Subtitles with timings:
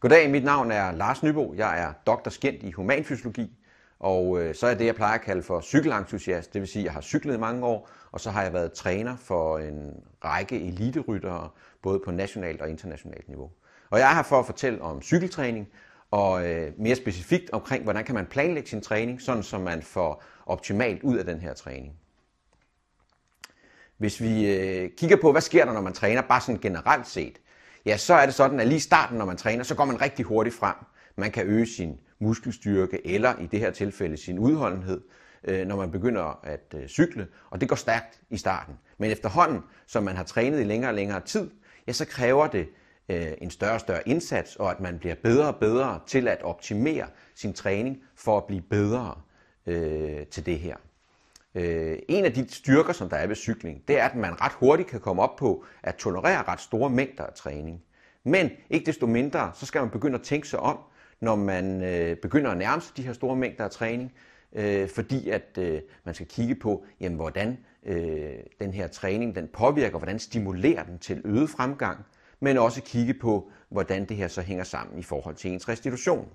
[0.00, 1.54] Goddag, mit navn er Lars Nybo.
[1.56, 3.50] Jeg er doktor skændt i humanfysiologi,
[3.98, 6.54] og øh, så er det, jeg plejer at kalde for cykelentusiast.
[6.54, 8.72] Det vil sige, at jeg har cyklet i mange år, og så har jeg været
[8.72, 11.48] træner for en række eliteryttere,
[11.82, 13.50] både på nationalt og internationalt niveau.
[13.90, 15.68] Og jeg er her for at fortælle om cykeltræning,
[16.10, 20.22] og øh, mere specifikt omkring, hvordan kan man planlægge sin træning, sådan så man får
[20.46, 21.94] optimalt ud af den her træning.
[23.96, 27.40] Hvis vi øh, kigger på, hvad sker der, når man træner, bare sådan generelt set,
[27.86, 30.00] ja, så er det sådan, at lige i starten, når man træner, så går man
[30.00, 30.74] rigtig hurtigt frem.
[31.16, 35.00] Man kan øge sin muskelstyrke, eller i det her tilfælde sin udholdenhed,
[35.44, 38.74] øh, når man begynder at øh, cykle, og det går stærkt i starten.
[38.98, 41.50] Men efterhånden, som man har trænet i længere og længere tid,
[41.86, 42.68] ja, så kræver det
[43.08, 46.42] øh, en større og større indsats, og at man bliver bedre og bedre til at
[46.42, 49.14] optimere sin træning for at blive bedre
[49.66, 50.76] øh, til det her.
[51.54, 54.52] Øh, en af de styrker, som der er ved cykling, det er, at man ret
[54.52, 57.82] hurtigt kan komme op på at tolerere ret store mængder af træning.
[58.24, 60.78] Men ikke desto mindre, så skal man begynde at tænke sig om,
[61.20, 64.12] når man øh, begynder at nærme sig de her store mængder af træning,
[64.52, 69.48] øh, fordi at øh, man skal kigge på, jamen, hvordan øh, den her træning den
[69.52, 71.98] påvirker, hvordan stimulerer den til øget fremgang,
[72.40, 76.28] men også kigge på, hvordan det her så hænger sammen i forhold til ens restitution.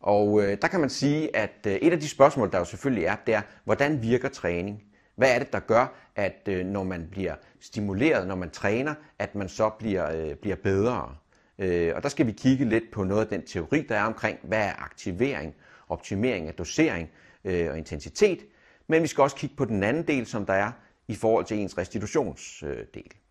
[0.00, 3.04] Og øh, der kan man sige, at øh, et af de spørgsmål, der jo selvfølgelig
[3.04, 4.82] er, det er, hvordan virker træning?
[5.16, 9.34] Hvad er det, der gør, at øh, når man bliver stimuleret, når man træner, at
[9.34, 11.14] man så bliver, øh, bliver bedre?
[11.58, 14.38] Øh, og der skal vi kigge lidt på noget af den teori, der er omkring,
[14.42, 15.54] hvad er aktivering,
[15.88, 17.10] optimering af dosering
[17.44, 18.38] øh, og intensitet.
[18.86, 20.72] Men vi skal også kigge på den anden del, som der er
[21.08, 22.72] i forhold til ens restitutionsdel.
[22.96, 23.27] Øh,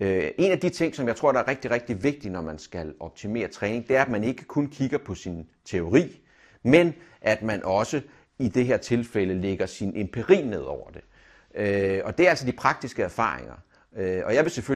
[0.00, 2.58] Øh, en af de ting, som jeg tror, der er rigtig, rigtig vigtigt, når man
[2.58, 6.20] skal optimere træning, det er, at man ikke kun kigger på sin teori,
[6.62, 8.00] men at man også
[8.38, 11.02] i det her tilfælde lægger sin empiri ned over det.
[11.54, 13.54] Øh, og det er altså de praktiske erfaringer.
[13.96, 14.68] Øh, og jeg vil selvfølgelig